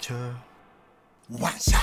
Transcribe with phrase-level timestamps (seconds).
[0.00, 0.34] culture.
[1.28, 1.78] One shot.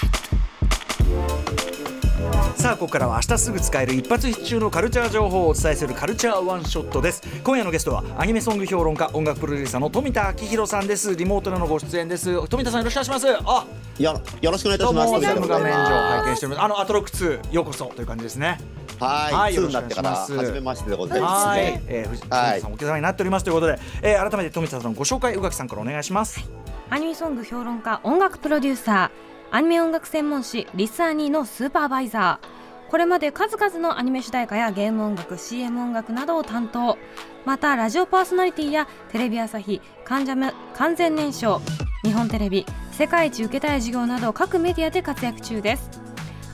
[2.56, 7.22] さあここからは明日すぐ使える一発必中のカルチャー情報をお伝えするカルチャーワンショットです。
[7.44, 11.16] 今夜のゲストはアニメソング評論家音楽プロデューサーの富田明宏さんです。
[11.16, 12.48] リモートでのご出演です。
[12.48, 13.44] 富田さんよろしくお願いします。
[13.46, 13.68] あ
[14.00, 16.66] よよろしくお願いいたどうしますもズーム画面上は拝見しております。
[16.66, 18.60] あのアトロク2ようこそという感じですね。
[19.00, 20.52] はいい、ツーになってからよろしくお願いします。
[20.52, 21.46] 初めましてでございます。
[21.46, 21.62] はい。
[21.62, 22.54] ね。、えー、藤はい。
[22.56, 26.50] 藤田さんお客様になっておりますということで、えー、改めて富田さんのご紹介宇垣さんからお願いします
[26.90, 32.90] アニメソング評論家音楽プロデューサーアニメ音楽専門誌リスアニーのスーパーバイザー。
[32.90, 36.98] これまで数々のアニメ主題歌やゲーム音楽 CM 音楽などを担当。
[37.44, 41.62] またラジオパーソナリティやテレビ朝日完全完全燃焼
[42.04, 45.90] 日本テレビ世界一受けたい事業など各メディアで活躍中です。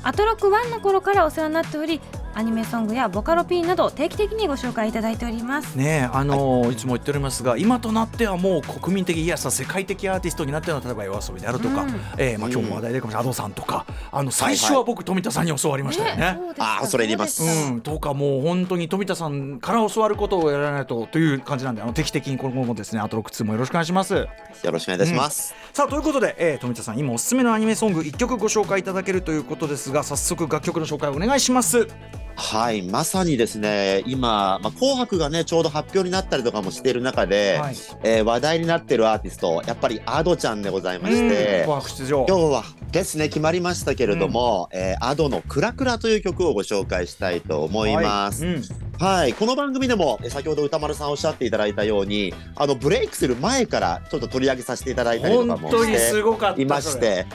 [0.01, 2.01] アトロック1の頃からお世話になっており
[2.35, 16.37] アニメソングやボカロ P など定期的にご紹介いただいておりますねえあのーいつも言っておりますが今となってはもう国民的いやさ世界的アーティストになってるのは例えば夜遊びであるとか、うんえーまあ、今日も話題でかもしれない、Ado さんとかあの最初は僕富田さんに教わりましたよね。
[16.37, 24.13] そうですかあーそれ入れますそうん、とかもう本当に富田さんから教わることをやらないとという感じなんであの定期的に今後もですねアトロック2もよろしくお願いします。
[24.13, 24.27] よ
[24.71, 25.53] ろしくお願いいたします。
[25.73, 31.87] さあということで、えー、富田さん今おすすめのアニメソング1曲ご紹介いただけるということですが早速楽曲の紹介をお願いします。
[32.35, 48.45] はい、まさにですね、今、まあ、紅白がね、ちょうど発表になったりとかもしている中で、はい、えー話題になっているアーティスト、やっぱり Ado ちゃんでございまして、今日はですね、決まりましたけれども、えー、Ado のクラクラという曲をご紹介したいと思います。
[48.45, 48.63] はいうん。
[48.99, 57.25] はい、この番組でもえ先ほど歌丸さんおっしゃっていただいたようにあのブレイクする前からちょっと取り上げさせていただいたりとかもしてすごかったいまして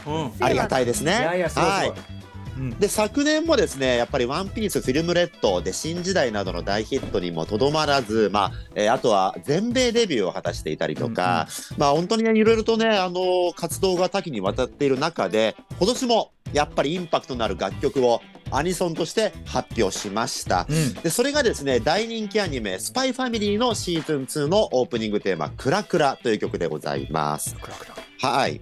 [0.41, 1.11] ありがたいですね。
[1.11, 2.18] いやいやすごいすごい、はい
[2.59, 2.71] うん。
[2.79, 11.47] で昨年もですねやっぱり「ワンピースフィルムレッドで「新時代」などの大ヒットにもとどまらず、まあえーあとは全米デビューを果たしていたりとか、
[11.77, 20.67] まあ本当にねいろいろとねあの活動が多岐にわたっている中で今年もやっぱりインパクトのある楽曲をアニソンとして発表しました。
[20.69, 20.95] うん。
[20.95, 27.55] でそれがですね大人気アニメ「スパイファミリーのシーズン2のオープニングテーマ「クラクラ」という曲でございます。
[27.57, 27.95] クラクラ。
[28.31, 28.61] はい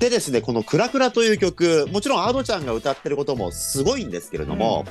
[0.00, 4.84] でですねこの「クラクラ」という曲もちろんアドちゃんが歌ってることもすごいんですけれども、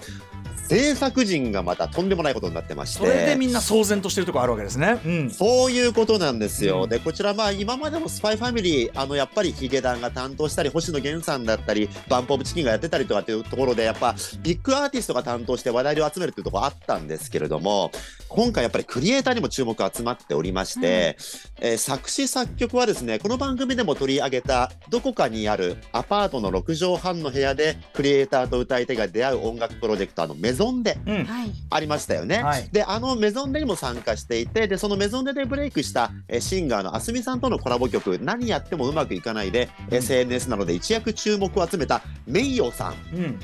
[0.67, 4.99] 制作陣がまたとんでもないことになってましてそれでみんな騒然としてるとこあるわけですね。
[5.05, 5.29] うん。
[5.29, 6.83] そういうことなんですよ。
[6.83, 17.91] うんで、こちら、まあ、今までもスパイファミリー、あの、やっぱりヒゲダンが担当したり、星野源さんだったり、バンプオブチキンがやってたりとかっていうところで、やっぱ、ビッグアーティストが担当して話題を集めるっていうところあったんですけれども、
[18.29, 21.17] 今回やっぱりクリエイターにも注目集まっておりまして、
[21.59, 31.23] えー作詞作曲はですね、この番組でも取り上げた、どこかにあるアパートの6畳半の部屋で、クリエイターと歌い手が出会う音楽プロジェクト、あの、メゾンでうん。
[31.23, 32.43] はいありましたよね。
[32.43, 42.93] はいで、あのメゾンデにも参加していて、で、そのメゾンデでブレイクしたえーシンガーのあすみさんとのコラボ曲、何やってもうまくいかないで、うん SNS などで一躍注目を集めたメイヨーさん。
[43.15, 43.39] うん。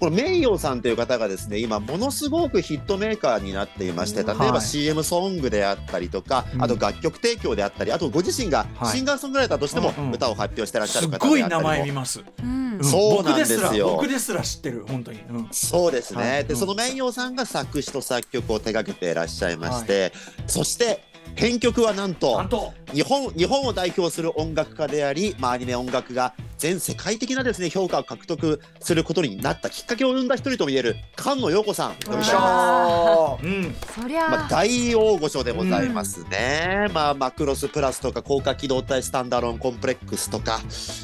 [0.00, 12.24] このメイヨーさんという方がですね、今ものすごくヒットメーカーになっていまして、例えばはい CM ソングであったりとか、うんあと楽曲提供であったり、あとご自身がはいシンガーソングライターとしても歌を発表してらっしゃする方ごい名であったりも前見ます。
[12.42, 15.20] うんんそうなんですよ僕ですら知ってる本当に。
[15.30, 15.48] うん。
[15.50, 20.12] そうですね、はいうんでそのメイヨーさんが作詞と作曲を手掛けていらっしゃいまして、
[20.46, 21.02] そして
[21.34, 22.72] 編曲はなんとなんと。
[22.92, 31.98] 日本日本を代表する音楽家であり、まあ、アニメ音楽が全世界的なですね評価を獲得することになったきっかけを生んだ一人ともいえる菅野陽子さん。
[31.98, 32.34] でございます。
[32.36, 33.46] あう？
[33.46, 33.74] ん。
[34.02, 40.60] そりゃまあ、大大御所でございますね、まあ、マクロスプラスとか高架機動隊スタンダーロンコンプレックスとか、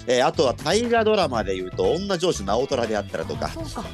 [0.07, 3.51] えーあとは大河ドラマでいうと女上司直虎であったりとか。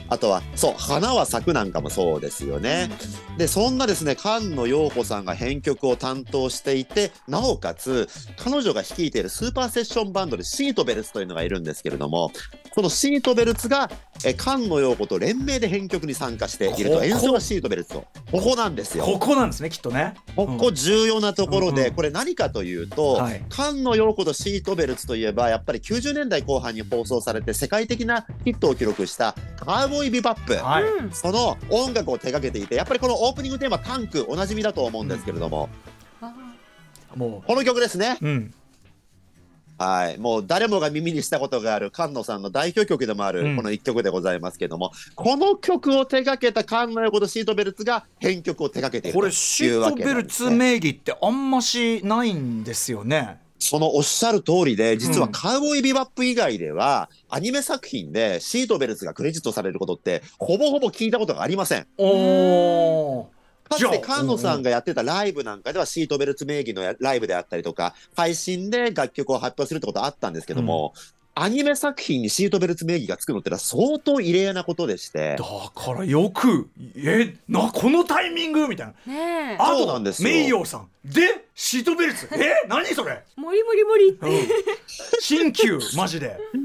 [0.09, 2.91] あとはそう花は咲くなんかもそうですよね。
[3.39, 12.33] でそんなですね菅野陽子さんが編曲を担当していてなおかつ彼女が率いているスーパーセッションバンドでシートベルツというのがいるんですけれども
[12.71, 13.91] このシートベルツが
[14.25, 19.05] え菅野陽子と連名で編曲に参加していることこ演奏がシートベルツとここなんですよ。
[19.05, 20.15] ここなんですねきっとね。
[20.35, 30.55] ここ重要なところで、うんうんこれ何かというと、はい菅野陽子とシートベルツといえばやっぱり90年代後半に放送されて世界的なヒットを記録したカウボーイビバップ。
[30.55, 30.85] はい。
[30.85, 35.69] うんその音楽を手掛けていてやっぱりこのオープニングテーマ「タンク」おなじみだと思うんですけれども、
[36.21, 36.33] あ
[37.15, 38.27] もこの曲ですねう。
[38.27, 38.55] うん。
[39.79, 53.39] はいもう誰もが耳にしたことがある菅野さんの代表曲でもあるうんこの一曲でございますけれども、この曲を手掛けた菅野陽子とシートベルツが編曲を手掛けていることれシいうわートベルツ名義ってあんましないんですよね。
[53.59, 61.87] そのおっしゃる通りで、実はうんカウボーイビバップ以外では、アニメ作品でシートベルツがクレジットされることって、ほぼほぼ聞いたことがありません。
[61.97, 63.31] おお。
[63.69, 70.95] かつて菅野さんがやってたライブなんかでは、シートベルツ名義のやライブであったりとか、配信で楽曲を発表するってことはあったんですけども、
[71.39, 75.37] アニメ作品にシートベルツ名義がつくのってのは相当異例なことでして。
[75.39, 79.13] だからよくえなこのタイミングみたいな。
[79.13, 79.57] ねえ。
[79.61, 80.31] あそうなんですよ。
[80.31, 80.89] 名誉さん。
[81.05, 84.27] でシートベルツえ何それ、もりもりもりって。
[84.27, 84.49] うん、
[85.21, 86.39] 新旧マジで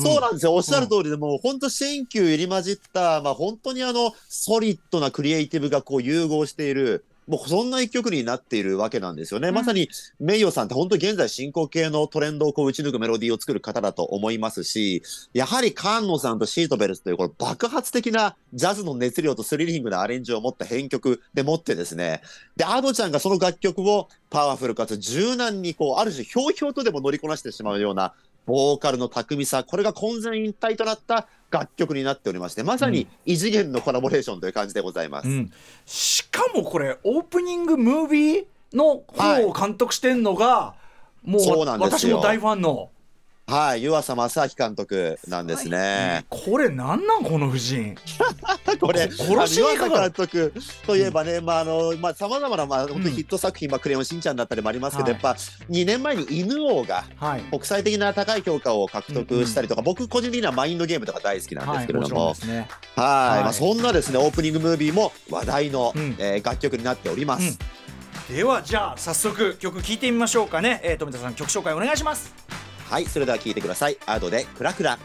[0.00, 0.54] そうなんですよ。
[0.54, 9.48] おっしゃる通りで、もう本当新旧入り混じった、まあ本当にあの、ソリッドなクリエイティブがこう融合している、もうそんな一曲になっているわけなんですよね。
[9.48, 9.88] うんまさに、
[10.18, 15.02] 名誉さんって本当現在進行形のトレンドをこう打ち抜くメロディーを作る方だと思いますし、
[15.32, 22.20] やはり菅野さんとシートベルスというこの爆発的なジャズの熱量とスリリングなアレンジを持った編曲でもってですね、
[22.56, 28.12] で、アドちゃんがその楽曲をパワフルかつ柔軟にこう、ある種ひょうひょうとでも乗りこなしてしまうような
[28.46, 35.28] ボーカルの巧みさ、これが混然一体となった楽曲になっておりまして、まさに異次元のコラボレーションという感じでございます。
[35.28, 35.52] うん、
[35.86, 40.74] しかもこれオープニングムービーの方を監督してんのが、
[41.22, 42.16] もうそうなんですよ。
[42.18, 42.90] 私も大ファンの
[43.50, 46.24] はい、湯浅正明監督なんですね。
[46.28, 47.96] これなんなんこの夫人？
[48.80, 50.54] これ、こ殺しにかか監督
[50.86, 55.30] といえばね、まああのまあさまざまなまあ本当にヒット作品、まあクレヨンしんちゃんだったりもありますけど、はいやっぱ
[55.68, 57.40] 2年前に犬王がはい。
[57.50, 62.46] 国際的な高い評価を獲得したりとか、僕個人的にはマインドゲームとか大好きなんですけれども、はい
[62.94, 66.14] まあそんなですねオープニングムービーも話題の、うん。
[66.20, 67.58] えー楽曲になっております。
[68.28, 72.32] ではじゃあ早速曲聴いてみましょうかね、えー、富田さん曲紹介お願いします
[72.90, 73.96] はい、それでは聞いてください。
[74.04, 74.98] アドでクラクラ。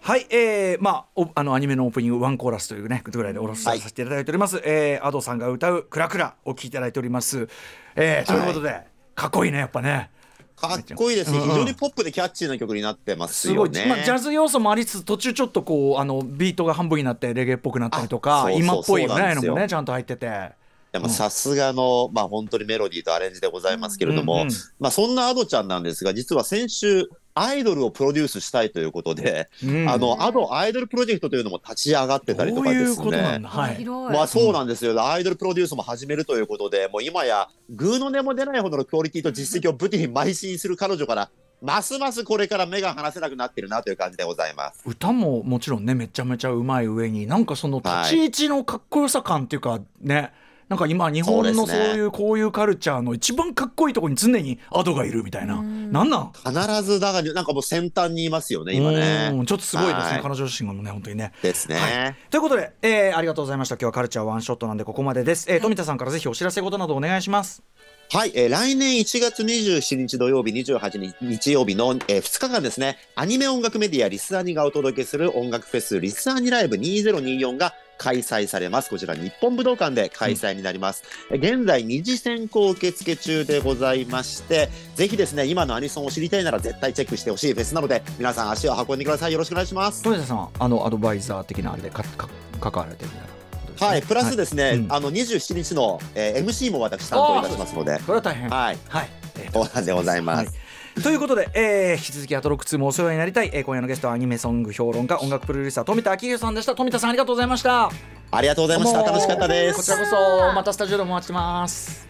[0.00, 7.48] はい、えー、まあおあのアニメのオープニングワンコーラスというねぐらいでおろさせていただいております、えー、アドさんが歌う「クラクラ」お聴きいただいております、
[7.96, 8.82] えー、ということで、
[9.16, 10.12] かっこいいねやっぱね。
[10.54, 11.32] かっこいいです。
[11.32, 11.48] し、うんうん。
[11.48, 13.86] 非常にポップでキャッチーな曲になってますすごい、よね。
[13.88, 19.50] まあ、ジャズ要素もありつつ途中ちょっとこうあのビートが半分になってレゲエっぽくなったりとあか今っぽいよねそうなんですよ。
[19.50, 20.52] のもねちゃんと入ってて
[20.94, 24.48] でもさすがの、まあ本当にメロディーとアレンジでございますけれども、うんうん
[24.78, 29.88] まあそんなアドちゃんなんですが、実は先週、アイドルをプロデュースしたいということで、うん。
[29.88, 33.40] あの、アドアイドルプロジェクトというのも立ち上がってたりとかですね。
[33.42, 33.48] だ。
[33.48, 33.84] はい。
[33.84, 35.04] まあそうなんですよ。
[35.04, 41.30] アイドルプロデュースも始めるということで、もう今や、グーの音も出ないほどのクオリティと実績を武器に邁進する彼女から、
[41.60, 44.82] ますますこれから目が離せなくなってるなという感じでございます。
[44.84, 50.32] 歌ももちろんねめちゃめちゃうまい上になんかその立ち位置のかっこよさ感っていうかね、
[50.68, 55.54] なんか今日本のそういうこういうカルチャーの一番かっこいいところに常にアドがいるみたいな。
[55.56, 55.92] うん。
[55.92, 56.32] なんなん？
[56.32, 59.30] 必ずだが、なんかもう先端にいますよね、今うね。
[59.30, 60.22] んちょっとすごいですねはい。
[60.22, 61.32] 彼女自身がもね本当にね。
[61.42, 61.76] ですね。
[61.76, 62.16] はい。
[62.30, 63.74] ということで、えーありがとうございました。
[63.74, 67.62] 今日はカルチャーワンショットなんでここまでです、えー富田さんからぜひお知らせ事などお願いします。
[68.10, 78.90] はい、えー来年1月27日土曜日、28日日曜日の、え2日間ですね、アニメ音楽メディアリスアニがお届けする音楽フェスリスアニライブ2024が開催されます。
[78.90, 81.04] こちら日本武道館で開催になります。
[81.30, 89.32] え現在二次選考受付中でございまして、ぜひですね、今のアニソンを知りたいなら絶対チェックしてほしいフェスなので、皆さん足を運んでください。
[89.32, 90.02] よろしくお願いします。
[90.02, 92.28] 富田さんはあのアドバイザー的なあれでかか
[92.60, 93.32] 関わられてるみたいなこ
[93.66, 94.92] とですねはい、プラスですね、うん。
[94.92, 98.48] あの27日の、えー MC も私担当いたしますので、これは大変。
[98.48, 100.46] はい、はい、えーそうなんでございます。
[100.46, 100.63] はい
[101.02, 107.90] ということで、えー引き続きアトロック2もお世話になりたい、えー今夜のゲストはアニメソング評論家音楽プロデューサー富田明宏さんでした富田さんありがとうございました
[108.30, 109.02] ありがとうございました。
[109.02, 109.76] 楽しかったです。
[109.76, 112.08] こちらこそまたスタジオでもお待ちしてます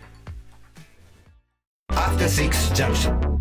[1.92, 3.33] After Six Junction.